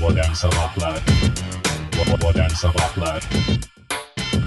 [0.00, 0.98] Modern Sabahlar
[2.22, 3.22] Modern Sabahlar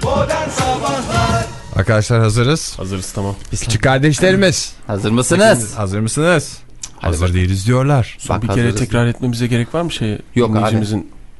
[0.02, 1.46] Modern Sabahlar
[1.76, 2.78] Arkadaşlar hazırız.
[2.78, 3.36] Hazırız tamam.
[3.50, 4.72] Küçük kardeşlerimiz.
[4.86, 5.74] Hazır mısınız?
[5.76, 6.58] Hazır mısınız?
[7.00, 7.34] Hazır bakalım.
[7.40, 8.16] değiliz diyorlar.
[8.18, 10.18] Son Bak, bir kere tekrar etmemize gerek var mı şey?
[10.34, 10.86] Yok abi.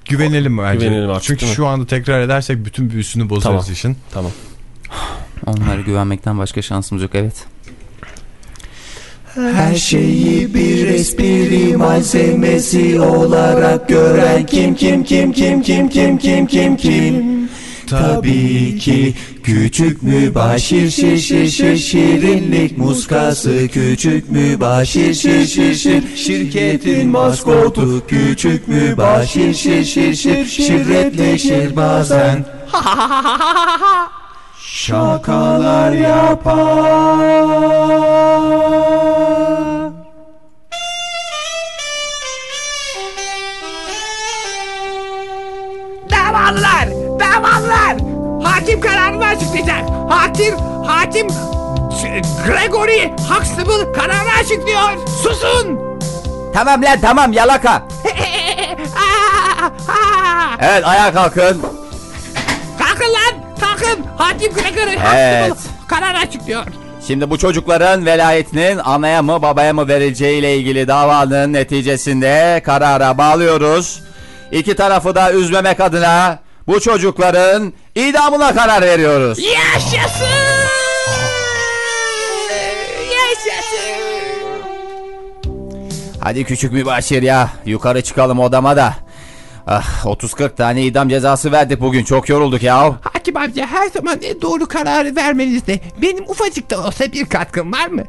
[0.04, 0.86] Güvenelim bence.
[0.86, 3.72] Güvenelim artık, Çünkü şu anda tekrar edersek bütün büyüsünü bozarız Tamam.
[3.72, 3.96] işin.
[4.12, 4.32] Tamam.
[5.46, 7.46] Onlara güvenmekten başka şansımız yok evet.
[9.34, 16.76] Her şeyi bir espri malzemesi olarak gören kim kim kim kim kim kim kim kim
[16.76, 17.48] kim
[17.90, 27.08] Tabii ki küçük mübaşir şir şir şir şirinlik muskası küçük mübaşir şir şir şir şirketin
[27.08, 32.44] maskotu küçük mübaşir şir şir şir şirretleşir bazen
[34.58, 37.44] şakalar yapar.
[48.64, 49.82] Hakim kararını açıklayacak.
[50.08, 50.54] Hakim,
[50.86, 51.26] hakim
[52.46, 55.06] Gregory Huxtable kararını açıklıyor.
[55.22, 55.78] Susun!
[56.54, 57.82] Tamam lan tamam yalaka.
[60.60, 61.62] Evet ayağa kalkın.
[62.78, 63.44] kalkın lan!
[63.60, 64.04] Kalkın!
[64.18, 65.50] Hakim Gregory Evet.
[65.50, 66.64] Huxtable kararını açıklıyor.
[67.06, 74.02] Şimdi bu çocukların velayetinin anaya mı babaya mı verileceği ile ilgili davanın neticesinde karara bağlıyoruz.
[74.52, 79.38] İki tarafı da üzmemek adına bu çocukların idamına karar veriyoruz.
[79.38, 80.26] Yaşasın!
[83.10, 84.04] Yaşasın!
[86.20, 88.94] Hadi küçük mübaşir ya yukarı çıkalım odama da.
[89.66, 92.94] Ah 30-40 tane idam cezası verdik bugün çok yorulduk ya.
[93.00, 97.86] Hakim amca her zaman en doğru kararı vermenizde benim ufacık da olsa bir katkım var
[97.86, 98.02] mı?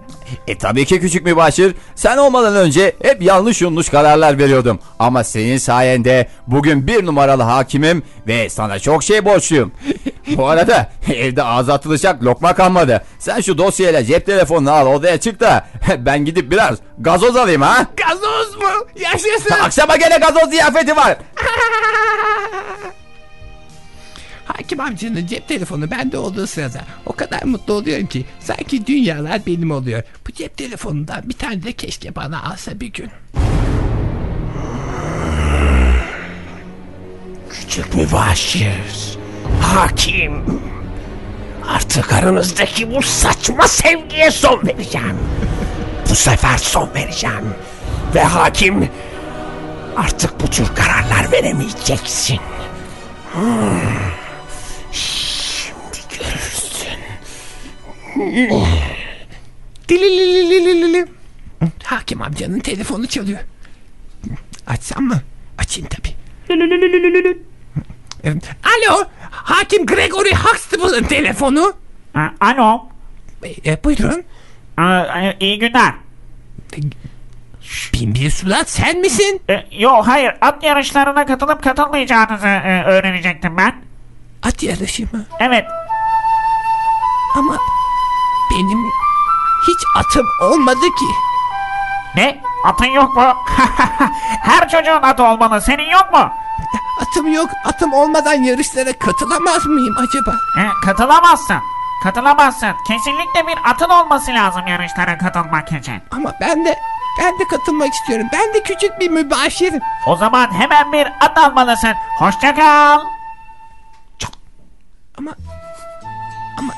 [0.47, 1.75] E tabii ki küçük mübaşir.
[1.95, 4.79] Sen olmadan önce hep yanlış yanlış kararlar veriyordum.
[4.99, 9.71] Ama senin sayende bugün bir numaralı hakimim ve sana çok şey borçluyum.
[10.27, 13.03] Bu arada evde ağza atılacak lokma kalmadı.
[13.19, 17.87] Sen şu dosyayla cep telefonunu al odaya çık da ben gidip biraz gazoz alayım ha.
[17.97, 18.69] Gazoz mu?
[18.99, 19.51] Yaşasın!
[19.63, 21.17] Akşama gene gazoz ziyafeti var.
[24.45, 29.71] Hakim amcanın cep telefonu bende olduğu sırada o kadar mutlu oluyorum ki sanki dünyalar benim
[29.71, 30.03] oluyor.
[30.27, 33.09] Bu cep telefonundan bir tane de keşke bana alsa bir gün.
[37.49, 39.17] Küçük mübaşir,
[39.61, 40.43] hakim.
[41.67, 45.17] Artık aranızdaki bu saçma sevgiye son vereceğim.
[46.09, 47.45] Bu sefer son vereceğim.
[48.15, 48.89] Ve hakim
[49.97, 52.39] artık bu tür kararlar veremeyeceksin.
[54.91, 56.99] Şimdi görürsün.
[61.83, 63.39] Hakim amcanın telefonu çalıyor.
[64.67, 65.21] Açsam mı?
[65.57, 66.07] Açayım tabi.
[68.29, 71.73] Alo, Hakim Gregory Huxtable'ın telefonu.
[72.15, 72.81] A- Alo.
[73.43, 74.23] E, e, buyurun.
[74.77, 75.93] Aa, e, iyi günler.
[77.93, 79.41] Binbir Sulat sen misin?
[79.49, 83.75] E, yo hayır at yarışlarına katılıp katılmayacağınızı e, öğrenecektim ben.
[84.43, 85.25] At yarışı mı?
[85.39, 85.65] Evet.
[87.35, 87.57] Ama
[88.51, 88.79] benim
[89.67, 91.05] hiç atım olmadı ki.
[92.15, 92.41] Ne?
[92.65, 93.23] Atın yok mu?
[94.41, 95.61] Her çocuğun atı olmalı.
[95.61, 96.29] Senin yok mu?
[97.15, 97.49] Atım yok.
[97.65, 100.35] Atım olmadan yarışlara katılamaz mıyım acaba?
[100.59, 101.57] E, katılamazsın.
[102.03, 102.73] Katılamazsın.
[102.87, 106.01] Kesinlikle bir atın olması lazım yarışlara katılmak için.
[106.11, 106.79] Ama ben de
[107.19, 108.27] ben de katılmak istiyorum.
[108.33, 109.81] Ben de küçük bir mübaşirim.
[110.07, 111.93] O zaman hemen bir at almalısın.
[112.19, 112.99] Hoşça kal.
[115.17, 115.31] Ama
[116.59, 116.73] ama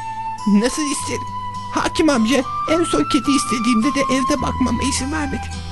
[0.48, 1.28] nasıl isterim?
[1.76, 5.67] Hakim amca en son kedi istediğimde de evde bakmama izin vermedi.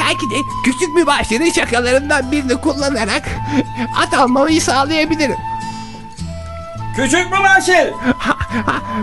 [0.00, 0.34] Belki de
[0.64, 3.22] küçük mübaşirin şakalarından birini kullanarak
[4.02, 5.36] at almayı sağlayabilirim.
[6.96, 7.92] Küçük mübaşir.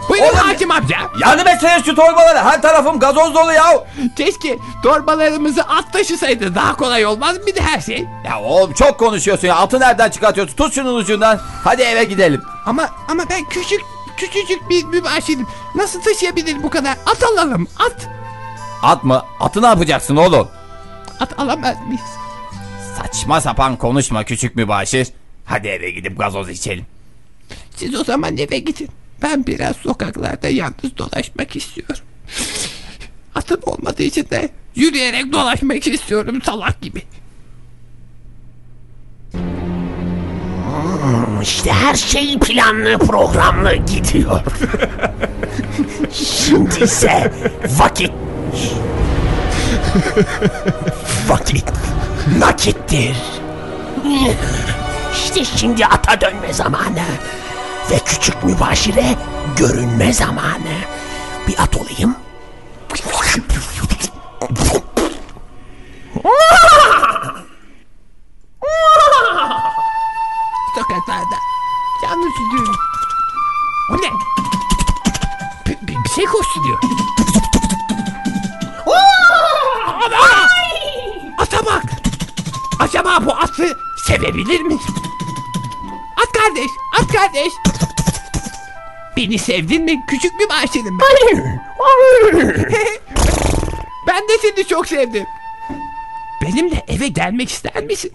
[0.09, 0.97] Buyurun Oğlum- hakim amca.
[1.21, 2.39] Yardım etsene şu torbaları.
[2.39, 3.65] Her tarafım gazoz dolu ya.
[4.15, 8.05] Keşke torbalarımızı at taşısaydı daha kolay olmaz mıydı her şey?
[8.25, 11.39] Ya oğlum çok konuşuyorsun ya atı nereden çıkartıyorsun tut şunun ucundan.
[11.63, 12.41] Hadi eve gidelim.
[12.65, 13.81] Ama ama ben küçük
[14.17, 15.47] küçücük bir mübaşirim.
[15.75, 16.91] Nasıl taşıyabilirim bu kadar?
[17.05, 18.07] At alalım at.
[18.83, 19.23] At mı?
[19.39, 20.47] Atı ne yapacaksın oğlum?
[21.19, 22.01] At alamaz mıyız?
[22.97, 25.07] Saçma sapan konuşma küçük mübaşir.
[25.45, 26.85] Hadi eve gidip gazoz içelim.
[27.75, 28.89] Siz o zaman eve gidin.
[29.21, 32.03] Ben biraz sokaklarda yalnız dolaşmak istiyorum.
[33.35, 37.01] Atım olmadığı için de yürüyerek dolaşmak istiyorum salak gibi.
[41.41, 44.41] İşte her şey planlı programlı gidiyor.
[46.11, 47.31] Şimdi ise
[47.77, 48.11] vakit...
[51.27, 51.65] Vakit
[52.39, 53.17] nakittir.
[55.13, 57.03] İşte şimdi ata dönme zamanı.
[57.91, 59.05] Ve küçük mübaşire
[59.57, 60.77] görünme zamanı.
[61.47, 62.15] Bir at olayım.
[83.57, 83.77] Atı
[84.07, 84.77] sevebilir mi?
[86.17, 87.53] At kardeş, at kardeş.
[89.17, 90.05] Beni sevdin mi?
[90.09, 91.07] Küçük bir bahçenim ben.
[94.07, 95.25] ben de seni çok sevdim.
[96.41, 98.11] Benimle eve gelmek ister misin?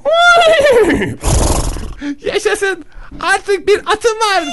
[2.21, 2.85] Yaşasın.
[3.21, 4.45] Artık bir atım var.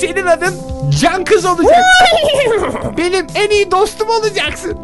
[0.00, 1.84] Senin adın Can Kız olacak.
[2.96, 4.78] Benim en iyi dostum olacaksın.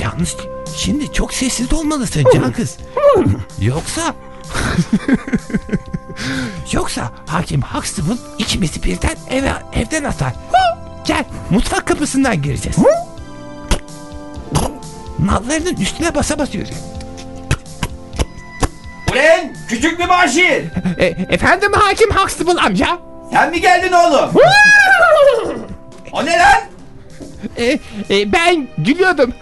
[0.00, 0.36] Yalnız
[0.76, 2.76] şimdi çok sessiz olmalısın Can Kız.
[3.60, 4.02] Yoksa...
[6.72, 10.32] Yoksa hakim Huxtable ikimizi birden eve, evden atar.
[11.04, 12.78] Gel mutfak kapısından gireceğiz.
[15.18, 16.70] Nallarının üstüne basa yürü.
[19.12, 20.64] Ulan küçük mübaşir.
[20.98, 23.09] E, efendim hakim Huxtable amca?
[23.32, 24.30] Sen mi geldin oğlum?
[26.12, 26.60] o ne lan?
[27.56, 27.78] E,
[28.10, 29.34] e, ben gülüyordum.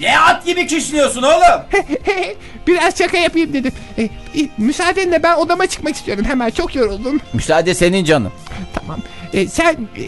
[0.00, 1.62] Ne at gibi kişniyorsun oğlum?
[2.66, 3.72] Biraz şaka yapayım dedim.
[3.98, 4.08] E, e,
[4.58, 7.20] müsaadenle ben odama çıkmak istiyorum hemen çok yoruldum.
[7.32, 8.32] Müsaade senin canım.
[8.74, 9.00] Tamam.
[9.32, 10.04] E, sen e,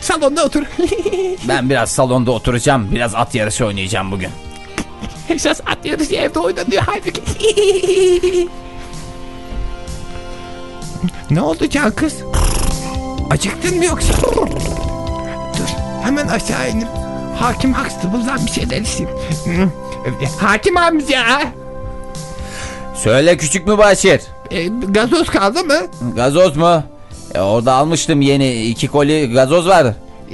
[0.00, 0.62] salonda otur.
[1.48, 2.88] Ben biraz salonda oturacağım.
[2.92, 4.30] Biraz at yarışı oynayacağım bugün.
[5.28, 7.22] Esas at yarışı evde oynanıyor halbuki.
[11.30, 12.14] ne oldu can kız?
[13.30, 14.12] Acıktın mı yoksa?
[15.58, 15.68] Dur
[16.04, 16.88] hemen aşağı inip
[17.40, 19.72] Hakim Huxtable'dan bir şeyler isteyeyim.
[20.40, 21.22] Hakim amca.
[22.94, 24.20] Söyle küçük mübaşir.
[24.50, 25.74] E, gazoz kaldı mı?
[26.16, 26.82] Gazoz mu?
[27.34, 29.86] E, orada almıştım yeni iki koli gazoz var.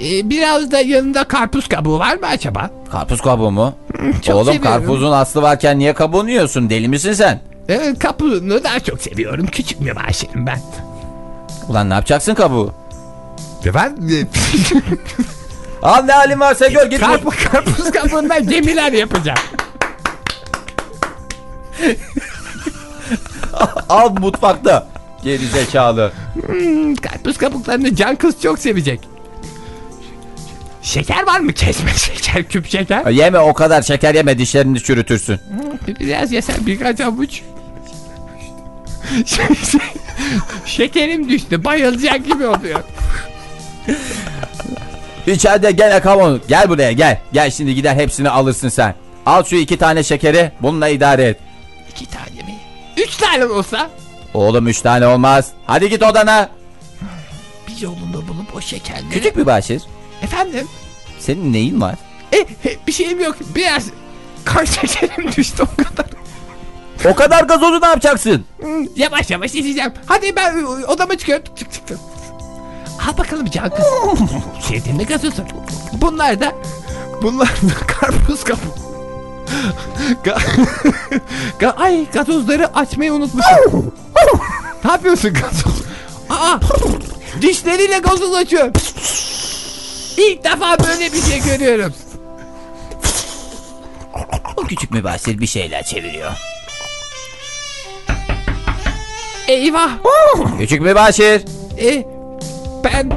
[0.02, 2.70] E, biraz da yanında karpuz kabuğu var mı acaba?
[2.92, 3.74] Karpuz kabuğu mu?
[4.22, 4.62] çok Oğlum seviyorum.
[4.80, 6.70] karpuzun aslı varken niye kabuğunu yiyorsun?
[6.70, 7.40] Deli misin sen?
[7.68, 9.46] E, kabuğunu daha çok seviyorum.
[9.46, 10.60] Küçük mübaşirim ben.
[11.68, 12.74] Ulan ne yapacaksın kabuğu?
[13.74, 13.96] Ben
[15.82, 17.00] Al ne halin varsa gör git.
[17.00, 19.38] Karpuz, karpuz kabuğundan gemiler yapacağım.
[23.88, 24.86] Al mutfakta.
[25.22, 26.12] Geri zekalı.
[26.46, 29.00] Hmm, karpuz kabuklarını can kız çok sevecek.
[30.82, 31.52] Şeker var mı?
[31.52, 33.06] Kesme şeker, küp şeker.
[33.06, 35.40] Yeme o kadar şeker yeme dişlerini çürütürsün.
[36.00, 37.42] Biraz yesen birkaç avuç.
[40.66, 41.64] Şekerim düştü.
[41.64, 42.80] Bayılacak gibi oluyor.
[45.26, 46.42] İçeride gene kavun.
[46.48, 47.18] Gel buraya gel.
[47.32, 48.94] Gel şimdi gider hepsini alırsın sen.
[49.26, 51.38] Al şu iki tane şekeri bununla idare et.
[51.90, 52.58] İki tane mi?
[52.96, 53.90] Üç tane olsa
[54.34, 55.50] Oğlum üç tane olmaz.
[55.66, 56.48] Hadi git odana.
[57.68, 59.10] bir yolunu bulup o şekerleri...
[59.10, 59.82] Küçük bir başır.
[60.22, 60.68] Efendim?
[61.18, 61.94] Senin neyin var?
[62.32, 62.46] E, e,
[62.86, 63.36] bir şeyim yok.
[63.54, 63.86] Biraz
[64.44, 66.06] kan şekerim düştü o kadar.
[67.08, 68.44] O kadar gazozu ne yapacaksın?
[68.60, 69.92] Hmm, yavaş yavaş içeceğim.
[70.06, 71.44] Hadi ben e, odama çıkıyorum.
[71.56, 71.98] Çık çık çık.
[73.08, 73.84] Al bakalım can kız.
[74.68, 75.42] Sevdiğin mi gazozu?
[75.92, 76.52] Bunlar da
[77.22, 78.74] bunlar da karpuz kabuğu.
[81.76, 83.92] Ay gazozları açmayı unutmuşum.
[84.84, 85.82] ne yapıyorsun gazoz?
[86.30, 86.60] Aa!
[87.42, 88.70] Dişleriyle gazoz açıyor.
[90.16, 91.94] İlk defa böyle bir şey görüyorum.
[94.56, 96.53] O küçük mübaşir bir şeyler çeviriyor.
[99.48, 99.90] Eyvah!
[100.58, 101.42] Küçük mübaşir.
[101.80, 102.04] E,
[102.84, 103.10] ben...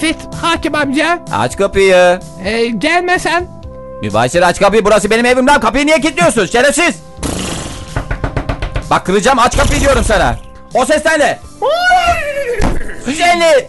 [0.00, 1.18] Evet hakim amca.
[1.32, 2.20] Aç kapıyı.
[2.44, 3.46] E, gelmesen.
[4.02, 6.94] Mübaşir aç kapıyı burası benim evim lan kapıyı niye kilitliyorsun şerefsiz.
[8.90, 10.36] Bak kıracağım aç kapıyı diyorum sana.
[10.74, 11.38] O seslen ne?
[13.04, 13.66] Seni.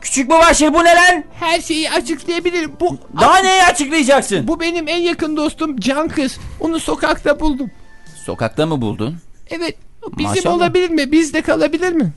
[0.00, 1.24] Küçük mübaşir bu ne lan?
[1.40, 2.72] Her şeyi açıklayabilirim.
[2.80, 4.48] Bu Daha neyi açıklayacaksın?
[4.48, 6.38] bu benim en yakın dostum Can Kız.
[6.60, 7.70] Onu sokakta buldum.
[8.26, 9.16] Sokakta mı buldun?
[9.50, 9.76] Evet.
[10.18, 10.54] Bizim Maşallah.
[10.54, 11.12] olabilir mi?
[11.12, 12.12] Bizde kalabilir mi?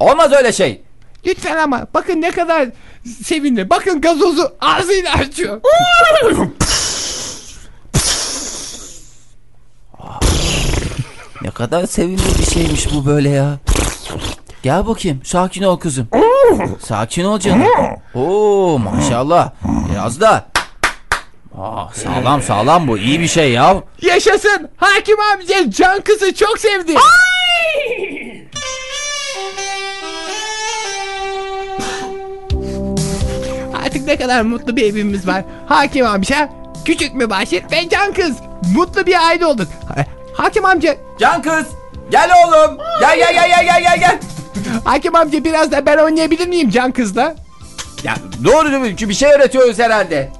[0.00, 0.82] Olmaz öyle şey.
[1.26, 2.68] Lütfen ama bakın ne kadar
[3.24, 3.70] sevindi.
[3.70, 5.60] Bakın gazozu ağzıyla açıyor.
[11.42, 13.58] Ne kadar sevimli bir şeymiş bu böyle ya.
[14.62, 16.08] Gel bakayım sakin ol kızım.
[16.86, 17.66] Sakin ol canım.
[18.14, 19.52] Oo maşallah.
[19.92, 20.46] Biraz da.
[21.60, 23.82] Aa, sağlam sağlam bu iyi bir şey ya.
[24.02, 24.68] Yaşasın.
[24.76, 26.94] Hakim amca Can Kız'ı çok sevdi.
[33.86, 35.44] Artık ne kadar mutlu bir evimiz var.
[35.66, 36.48] Hakim amca,
[36.84, 38.36] küçük mübaşir ve can kız.
[38.74, 39.68] Mutlu bir aile olduk.
[39.96, 41.66] Ha- Hakim amca, Can kız.
[42.10, 42.78] Gel oğlum.
[43.00, 44.18] Gel gel gel gel gel gel gel.
[44.84, 47.34] Hakim amca biraz da ben oynayabilir miyim can kızla?
[48.04, 48.88] Ya doğru değil mi?
[48.88, 50.32] Çünkü bir şey öğretiyoruz herhalde.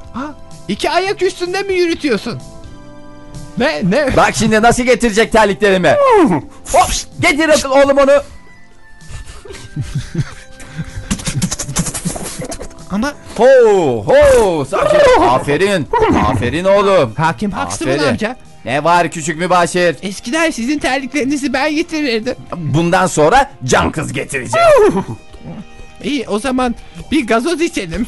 [0.69, 2.41] İki ayak üstünde mi yürütüyorsun?
[3.59, 4.17] Ne ne?
[4.17, 5.97] Bak şimdi nasıl getirecek terliklerimi.
[6.73, 8.23] Hop getir oğlum onu.
[12.91, 13.47] Ama Ho
[14.07, 15.23] ho sakin.
[15.23, 15.89] Aferin.
[16.27, 17.15] Aferin oğlum.
[17.17, 18.37] hakim haksız mı amca?
[18.65, 19.97] Ne var küçük mübaşir?
[20.03, 22.35] Eskiden sizin terliklerinizi ben getirirdim.
[22.57, 24.61] Bundan sonra can kız getirecek.
[26.05, 26.75] İyi o zaman
[27.13, 28.07] bir gazoz içelim.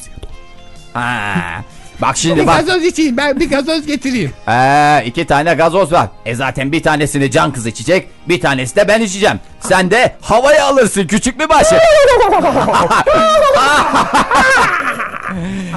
[0.92, 1.34] Ha.
[2.02, 2.66] Bak şimdi Bir bak.
[2.66, 4.32] gazoz içeyim ben bir gazoz getireyim.
[4.48, 6.08] Ee, iki tane gazoz var.
[6.26, 9.40] E zaten bir tanesini can kız içecek, bir tanesi de ben içeceğim.
[9.60, 11.78] Sen de havaya alırsın küçük mübaşir.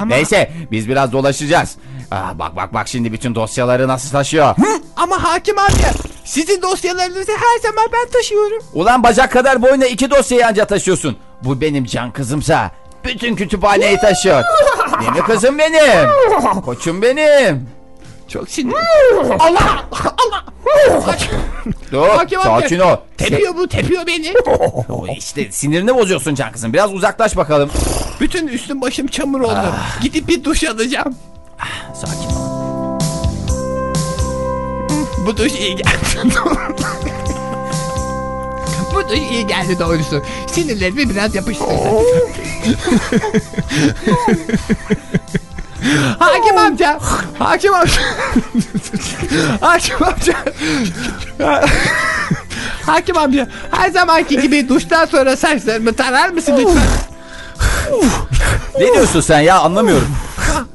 [0.06, 1.76] Neyse biz biraz dolaşacağız.
[2.10, 4.54] Aa, bak bak bak şimdi bütün dosyaları nasıl taşıyor.
[4.96, 5.90] Ama hakim amca
[6.24, 8.62] sizin dosyalarınızı her zaman ben taşıyorum.
[8.74, 11.16] Ulan bacak kadar boyuna iki dosyayı anca taşıyorsun.
[11.42, 12.70] Bu benim can kızımsa
[13.04, 14.44] bütün kütüphaneyi taşıyor.
[15.14, 16.08] Mi kızım benim?
[16.64, 17.68] Koçum benim.
[18.28, 18.76] Çok sinirli.
[19.38, 19.84] Allah!
[19.92, 20.44] Allah!
[21.92, 22.60] Dur Hakim amca.
[22.60, 22.96] sakin ol.
[23.18, 24.34] Tepiyor bu tepiyor beni.
[24.88, 26.72] O işte sinirini bozuyorsun can kızım.
[26.72, 27.70] Biraz uzaklaş bakalım.
[28.20, 29.54] Bütün üstüm başım çamur oldu.
[29.56, 30.02] Ah.
[30.02, 31.14] Gidip bir duş alacağım.
[31.94, 32.54] Sakin ol.
[35.26, 35.88] Bu duş iyi geldi.
[38.94, 40.22] Bu duş iyi geldi doğrusu.
[40.46, 41.70] Sinirlerimi biraz yapıştırdı.
[46.18, 46.98] Hakim amca.
[47.38, 48.00] Hakim amca.
[49.60, 50.34] Hakim amca.
[52.86, 53.48] Hakim amca.
[53.70, 56.82] Her zamanki gibi duştan sonra saçlarımı tarar mısın lütfen?
[58.78, 60.08] Ne diyorsun sen ya anlamıyorum.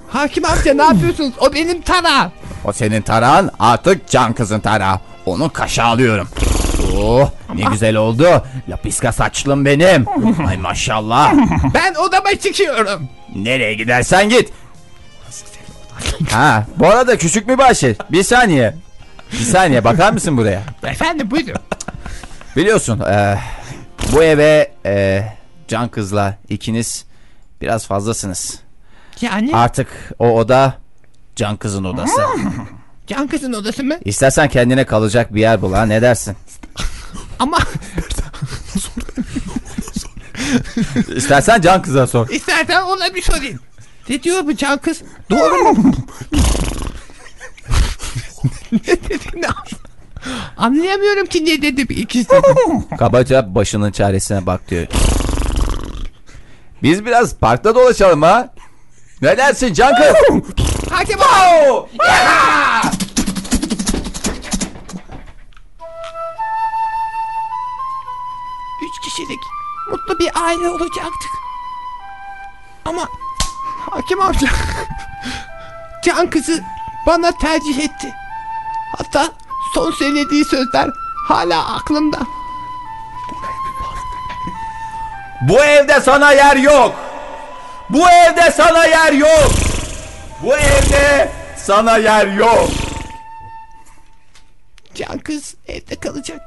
[0.09, 1.33] Hakim amca ne yapıyorsunuz?
[1.39, 2.31] O benim tarağım.
[2.65, 4.99] O senin tarağın artık can kızın tarağı.
[5.25, 6.27] Onun kaşı alıyorum.
[7.01, 8.43] Oh ne güzel oldu.
[8.69, 10.05] Lapiska saçlım benim.
[10.47, 11.33] Ay maşallah.
[11.73, 13.09] Ben odama çıkıyorum.
[13.35, 14.49] Nereye gidersen git.
[16.31, 17.97] Ha bu arada küçük mübaşir.
[18.11, 18.75] Bir saniye.
[19.31, 20.61] Bir saniye bakar mısın buraya?
[20.83, 21.61] Efendim buyurun.
[22.55, 23.39] Biliyorsun eee,
[24.13, 25.37] bu eve eee,
[25.67, 27.05] can kızla ikiniz
[27.61, 28.59] biraz fazlasınız.
[29.21, 29.87] Yani Artık
[30.19, 30.73] o oda
[31.35, 32.21] can kızın odası.
[33.07, 33.95] can kızın odası mı?
[34.05, 36.35] İstersen kendine kalacak bir yer bul ha ne dersin?
[37.39, 37.57] Ama
[41.15, 42.29] İstersen can kıza sor.
[42.29, 43.59] istersen ona bir sorayım.
[44.09, 45.01] Ne diyor bu can kız?
[45.29, 45.93] Doğru mu?
[48.71, 49.47] ne dedi ne
[50.57, 52.85] Anlayamıyorum ki ne dedi bir ikisi dedi.
[52.99, 54.87] Kabaca başının çaresine bak diyor.
[56.83, 58.53] Biz biraz parkta dolaşalım ha.
[59.21, 60.15] Ne dersin can kız?
[60.89, 61.89] Hakim abi.
[69.89, 71.31] Mutlu bir aile olacaktık.
[72.85, 73.07] Ama
[73.89, 74.47] hakim amca
[76.05, 76.63] can kızı
[77.05, 78.13] bana tercih etti.
[78.97, 79.31] Hatta
[79.73, 80.89] son söylediği sözler
[81.27, 82.19] hala aklımda.
[85.41, 86.95] Bu evde sana yer yok.
[87.89, 89.51] Bu evde sana yer yok.
[90.43, 92.69] Bu evde sana yer yok.
[94.95, 96.41] Can kız evde kalacak.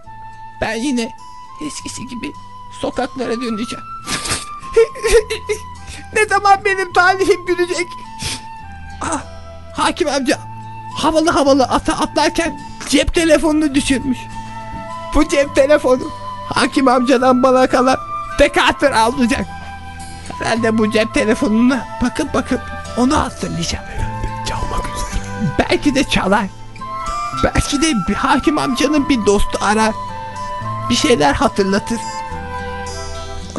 [0.61, 1.12] Ben yine
[1.66, 2.32] eskisi gibi
[2.81, 3.85] sokaklara döneceğim.
[6.14, 7.87] ne zaman benim talihim gülecek?
[9.02, 9.21] Ah,
[9.76, 10.38] hakim amca
[10.97, 14.19] havalı havalı ata atlarken cep telefonunu düşürmüş.
[15.14, 16.02] Bu cep telefonu
[16.55, 17.97] hakim amcadan bana kalan
[18.38, 18.59] tek
[18.95, 19.47] alacak.
[20.38, 22.61] Herhalde bu cep telefonuna bakıp bakıp
[22.97, 23.85] onu hatırlayacağım.
[24.49, 25.25] Çalmak üzere.
[25.59, 26.47] Belki de çalar.
[27.45, 29.95] Belki de bir hakim amcanın bir dostu arar.
[30.91, 31.99] Bir şeyler hatırlatır.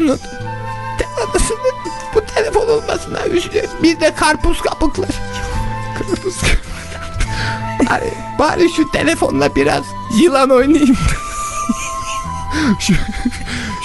[0.00, 0.16] Onun
[0.98, 1.58] te- anasını
[2.14, 3.70] bu telefon olmasına üzülüyorum.
[3.82, 5.08] Bir de karpuz kapıklar.
[5.98, 6.34] Karpuz
[7.90, 9.84] bari, bari şu telefonla biraz
[10.20, 10.96] yılan oynayayım.
[12.80, 12.94] şu,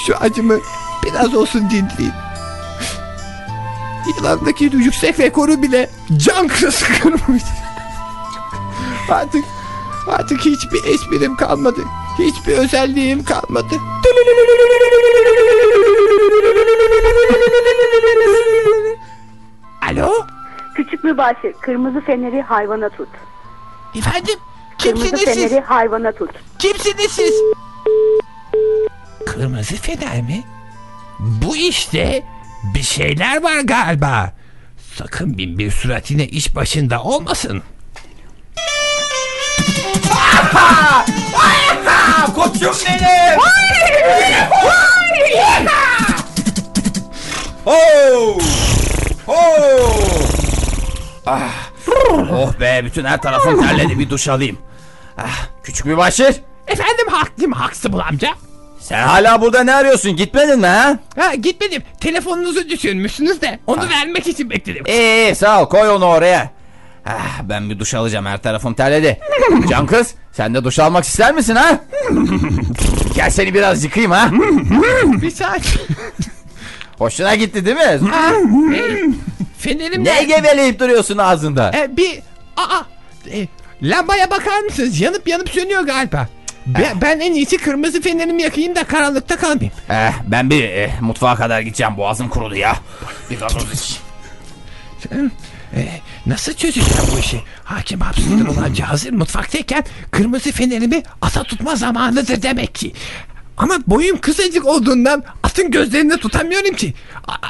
[0.08, 0.60] şu acımı
[1.04, 2.14] biraz olsun dindireyim.
[4.08, 7.44] Yılandaki yüksek rekoru bile can kırısı kırmış.
[9.10, 9.46] Artık
[10.08, 11.82] Artık hiçbir esprim kalmadı.
[12.20, 13.76] Hiçbir özelliğim kalmadı.
[19.92, 20.26] Alo?
[20.76, 23.08] Küçük mübaşir kırmızı feneri hayvana tut.
[23.96, 24.36] Efendim?
[24.84, 25.60] Kırmızı Kimsiniz feneri siz?
[25.64, 26.30] hayvana tut.
[26.60, 27.34] Kimsiniz siz?
[29.26, 30.44] Kırmızı fener mi?
[31.20, 32.24] Bu işte
[32.76, 34.34] bir şeyler var galiba.
[34.96, 37.64] sakın bin bir surat yine iş başında olmasın.
[42.62, 43.40] Benim.
[47.66, 48.38] Oh!
[49.28, 50.00] Oh!
[51.26, 51.72] Ah.
[52.32, 54.58] Oh be bütün her tarafım terledi bir duş alayım.
[55.18, 56.36] Ah, küçük bir başır.
[56.68, 58.30] Efendim haklım Huxtable amca.
[58.80, 60.16] Sen hala burada ne arıyorsun?
[60.16, 60.98] Gitmedin mi ha?
[61.18, 61.84] Ha gitmedim.
[62.00, 64.86] Telefonunuzu düşürmüşsünüz de onu vermek için bekledim.
[64.88, 66.52] İyi iyi sağ ol koy onu oraya.
[67.10, 69.20] Ah, ben bir duş alacağım her tarafım terledi.
[69.70, 71.80] Can kız sen de duş almak ister misin ha?
[73.16, 74.32] Gel seni biraz yıkayayım ha.
[75.22, 75.62] bir saat.
[76.98, 78.00] Hoşuna gitti değil mi?
[79.58, 81.72] Fenerim ne geveleyip duruyorsun ağzında?
[81.76, 82.20] E, bir
[82.58, 82.82] aa
[83.32, 83.48] e,
[83.84, 85.00] lambaya bakar mısınız?
[85.00, 86.28] Yanıp yanıp sönüyor galiba.
[86.66, 89.74] Ben, ben en iyisi kırmızı fenerimi yakayım da karanlıkta kalmayayım.
[89.90, 92.76] Eh, ben bir eh, mutfağa kadar gideceğim boğazım kurudu ya.
[93.30, 94.00] Bir gazoz iç.
[95.76, 95.88] E,
[96.30, 97.42] nasıl çözeceğim bu işi?
[97.64, 102.94] Hakim hapsıdır olan hazır mutfaktayken kırmızı fenerimi ata tutma zamanıdır demek ki.
[103.58, 106.94] Ama boyum kısacık olduğundan atın gözlerini tutamıyorum ki.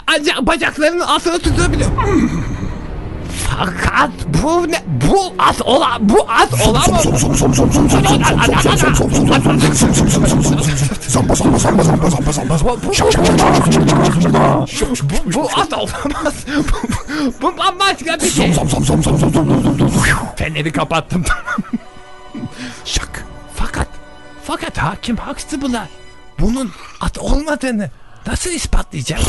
[0.08, 1.96] Ancak bacaklarının altına tutabiliyorum.
[3.58, 4.10] Fakat
[4.44, 4.84] bu ne?
[5.10, 7.06] Bu at ola bu at olamaz.
[15.04, 16.46] Bu, bu at olamaz.
[16.58, 18.54] bu, bu bambaşka bir şey.
[20.36, 21.72] Feneri kapattım tamam.
[22.86, 23.26] Şak.
[23.56, 23.88] Fakat
[24.44, 25.88] fakat hakim Huxtable'a
[26.40, 27.90] bunun at olmadığını
[28.28, 29.20] nasıl ispatlayacak?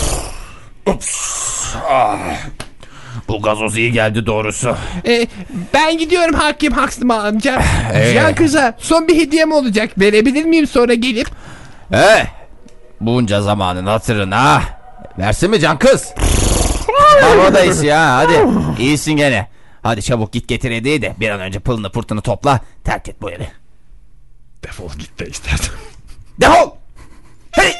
[3.28, 4.76] Bu gazoz iyi geldi doğrusu.
[5.06, 5.26] Ee,
[5.74, 7.62] ben gidiyorum hakim Huxtable amca.
[7.94, 8.14] Ee?
[8.14, 9.90] Can kıza son bir hediyem olacak.
[9.98, 11.28] Verebilir miyim sonra gelip?
[11.92, 12.26] Eh,
[13.00, 14.62] bunca zamanın hatırına.
[15.18, 16.14] Versin mi can kız?
[17.22, 18.46] Havadayız ya hadi.
[18.78, 19.48] İyisin gene.
[19.82, 22.60] Hadi çabuk git getir hediyeyi de bir an önce pılını pırtını topla.
[22.84, 23.48] Terk et bu evi.
[24.64, 25.74] Defol git de istersen.
[26.40, 26.70] Defol!
[27.50, 27.74] Hey!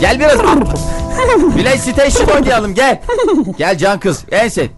[0.00, 0.38] gel biraz.
[1.56, 3.00] Play Station oynayalım gel.
[3.58, 4.68] Gel can kız en sen.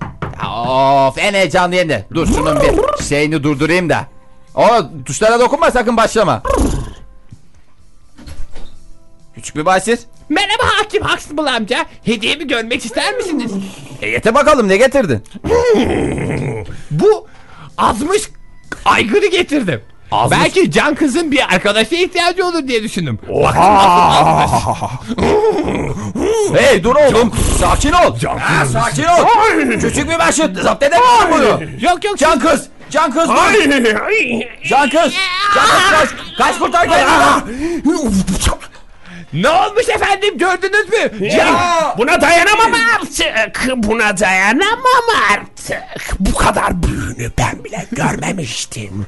[0.45, 2.05] Of en heyecanlı yerinde.
[2.15, 4.07] Dur şunun bir şeyini durdurayım da.
[4.55, 4.67] O
[5.05, 6.43] tuşlara dokunma sakın başlama.
[9.35, 10.07] Küçük bir basit.
[10.29, 11.87] Merhaba hakim Huxtable amca.
[12.05, 13.53] Hediyemi görmek ister misiniz?
[14.03, 15.25] E yete bakalım ne getirdin?
[16.91, 17.27] Bu
[17.79, 18.23] azmış
[18.85, 19.83] aygırı getirdim.
[20.13, 23.19] Azmış- Belki can kızın bir arkadaşa ihtiyacı olur diye düşündüm.
[26.57, 27.33] Hey dur oğlum.
[27.61, 28.17] Sakin ol.
[28.39, 29.27] Ha, sakin ol.
[29.81, 30.63] Küçük bir başıt.
[30.63, 31.61] Zapt edemezsin bunu.
[31.81, 32.19] Yok yok.
[32.19, 32.67] Can kız.
[32.91, 33.35] Can kız dur.
[34.69, 35.13] Can kız.
[35.55, 36.09] Can kız kaç.
[36.39, 37.85] Kaç kurtar kendini.
[39.33, 41.31] Ne olmuş efendim gördünüz mü?
[41.31, 41.57] Can...
[41.99, 43.67] Buna dayanamam artık.
[43.77, 45.83] Buna dayanamam artık.
[46.19, 49.07] Bu kadar büyüğünü ben bile görmemiştim.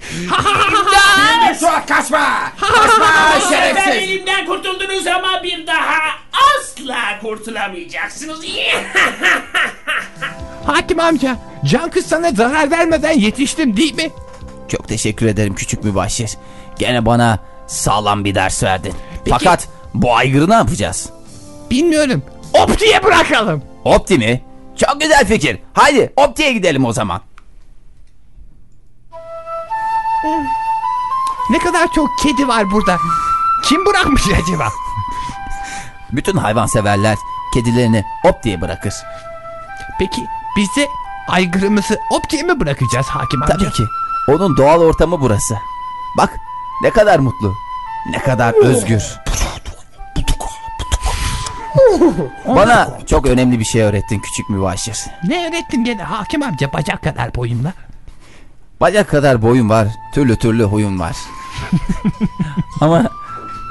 [1.61, 2.53] Şu kaçma.
[2.61, 3.95] Kaçma şerefsiz.
[3.95, 5.99] elimden kurtuldunuz ama bir daha
[6.33, 8.41] asla kurtulamayacaksınız.
[10.67, 14.11] Hakim amca can kız sana zarar vermeden yetiştim değil mi?
[14.69, 16.31] Çok teşekkür ederim küçük mübaşir.
[16.79, 18.95] Gene bana sağlam bir ders verdin.
[19.31, 21.11] Fakat bu aygırı ne yapacağız?
[21.71, 22.23] Bilmiyorum.
[22.55, 23.63] Optiye bırakalım.
[23.85, 24.43] Opti mi?
[24.77, 25.59] Çok güzel fikir.
[25.73, 27.21] Haydi Opti'ye gidelim o zaman.
[31.51, 32.97] Ne kadar çok kedi var burada.
[33.65, 34.69] Kim bırakmış acaba?
[36.13, 37.17] Bütün hayvanseverler
[37.55, 38.95] kedilerini Opti'ye bırakır.
[39.99, 40.89] Peki biz de
[41.29, 43.55] aygırımızı Optiye mi bırakacağız hakim amca?
[43.57, 43.83] Tabii ki.
[44.29, 45.55] Onun doğal ortamı burası.
[46.19, 46.31] Bak
[46.83, 47.55] ne kadar mutlu.
[48.11, 49.19] Ne kadar özgür.
[52.47, 54.99] Bana çok önemli bir şey öğrettin küçük mübaşir.
[55.29, 57.73] Ne öğrettin gene hakim amca bacak kadar boyumla?
[58.81, 61.17] Bacak kadar boyun var, türlü türlü huyun var.
[62.81, 63.03] Ama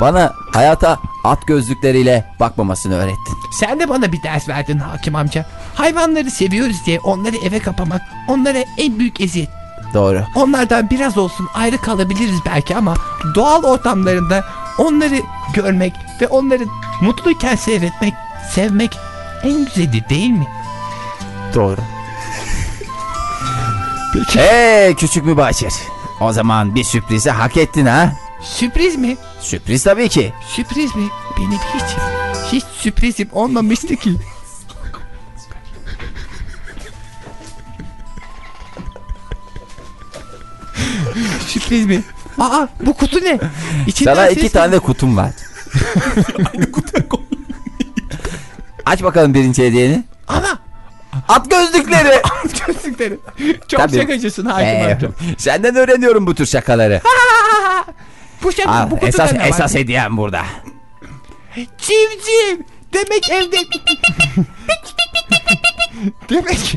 [0.01, 3.37] bana hayata at gözlükleriyle bakmamasını öğrettin.
[3.59, 5.45] Sen de bana bir ders verdin hakim amca.
[5.75, 9.49] Hayvanları seviyoruz diye onları eve kapamak onlara en büyük eziyet.
[9.93, 10.23] Doğru.
[10.35, 12.93] Onlardan biraz olsun ayrı kalabiliriz belki ama
[13.35, 14.43] doğal ortamlarında
[14.77, 15.21] onları
[15.53, 16.63] görmek ve onları
[17.01, 18.13] mutluyken seyretmek,
[18.55, 18.97] sevmek
[19.43, 20.47] en güzeli değil mi?
[21.55, 21.81] Doğru.
[24.33, 25.73] Hey küçük mübaşir.
[26.21, 28.13] O zaman bir sürprizi hak ettin ha?
[28.43, 29.17] Sürpriz mi?
[29.39, 30.33] Sürpriz tabii ki.
[30.47, 31.03] Sürpriz mi?
[31.37, 31.83] Benim hiç,
[32.51, 34.11] hiç sürprizim olmamıştı ki.
[41.47, 42.03] sürpriz mi?
[42.39, 43.39] Aa bu kutu ne?
[43.87, 45.31] İçinden Sana ses iki tane kutum var.
[48.85, 50.03] Aç bakalım birinci hediyeni.
[50.27, 50.59] Ana
[51.27, 52.21] At gözlükleri.
[52.67, 53.17] gözlükleri.
[53.67, 53.95] Çok Tabii.
[53.97, 55.09] şakacısın hakim Ee, amca.
[55.37, 57.01] senden öğreniyorum bu tür şakaları.
[58.43, 59.45] Bu şaka Al, bu kutuda esas ne var?
[59.47, 60.43] esas hediyem burada.
[61.55, 62.61] Civciv.
[62.93, 63.57] Demek evde...
[66.29, 66.75] Demek...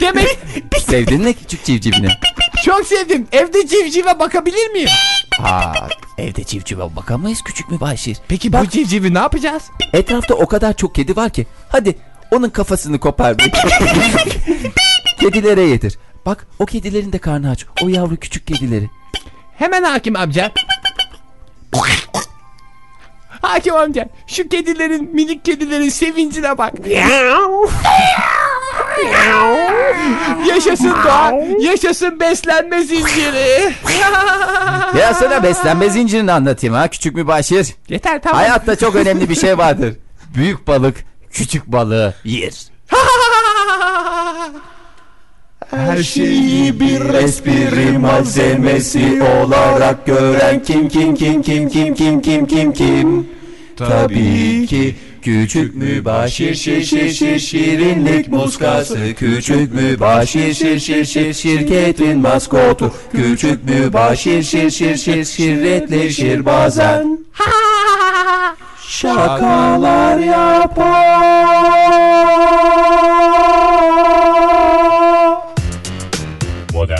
[0.00, 0.38] Demek
[0.86, 2.08] Sevdin mi küçük civcivini?
[2.64, 3.26] çok sevdim.
[3.32, 4.88] Evde civcive bakabilir miyim?
[5.42, 5.72] Aa,
[6.18, 8.18] evde civcive bakamayız küçük mübaşir.
[8.28, 9.62] Peki bu civcivi ne yapacağız?
[9.92, 11.46] Etrafta o kadar çok kedi var ki.
[11.68, 11.98] Hadi
[12.30, 13.36] onun kafasını kopar.
[15.20, 15.98] Kedilere yedir.
[16.26, 17.66] Bak o kedilerin de karnı aç.
[17.82, 18.90] O yavru küçük kedileri.
[19.58, 20.52] Hemen hakim amca.
[23.42, 26.72] Hakim amca şu kedilerin minik kedilerin sevincine bak.
[30.48, 33.72] yaşasın doğa, yaşasın beslenme zinciri.
[34.98, 37.74] Ya sana beslenme zincirini anlatayım ha küçük mübaşir.
[37.88, 38.38] Yeter tamam.
[38.38, 39.96] Hayatta çok önemli bir şey vardır.
[40.34, 40.96] Büyük balık
[41.30, 42.54] küçük balığı yer.
[45.70, 52.72] Her şeyi bir espri malzemesi olarak gören kim kim kim kim kim kim kim kim
[52.72, 53.26] kim?
[53.76, 58.98] Tabii ki küçük mübaşir şir şir şir şirinlik muskası.
[59.16, 62.94] Küçük mübaşir şir şir şir şirketin maskotu.
[63.12, 67.18] Küçük mübaşir şir şir şir şirretleşir bazen
[68.88, 71.88] Şakalar yapar